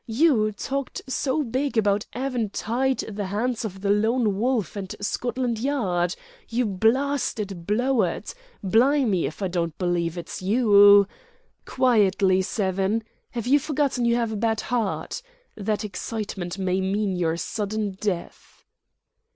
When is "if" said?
9.27-9.43